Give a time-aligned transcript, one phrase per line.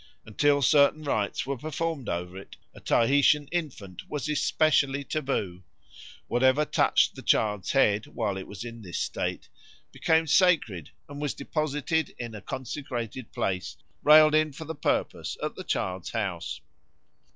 [0.25, 5.61] Until certain rites were performed over it, a Tahitian infant was especially taboo;
[6.25, 9.47] whatever touched the child's head, while it was in this state,
[9.91, 15.53] became sacred and was deposited in a consecrated place railed in for the purpose at
[15.53, 16.61] the child's house.